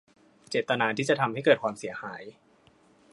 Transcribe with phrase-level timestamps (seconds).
[0.49, 2.21] เจตนาที่จะทำให้เกิดความเสียหาย